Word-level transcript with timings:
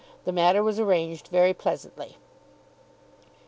The 0.23 0.31
matter 0.31 0.63
was 0.63 0.79
arranged 0.79 1.27
very 1.27 1.53
pleasantly. 1.53 2.17